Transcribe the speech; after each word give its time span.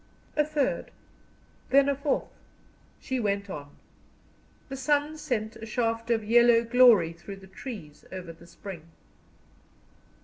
A 0.35 0.43
third 0.43 0.89
then 1.69 1.87
a 1.87 1.95
fourth 1.95 2.33
she 2.99 3.19
went 3.19 3.51
on; 3.51 3.75
the 4.67 4.75
sun 4.75 5.15
sent 5.15 5.57
a 5.57 5.67
shaft 5.67 6.09
of 6.09 6.23
yellow 6.23 6.63
glory 6.63 7.13
through 7.13 7.35
the 7.37 7.45
trees 7.45 8.03
over 8.11 8.33
the 8.33 8.47
spring. 8.47 8.87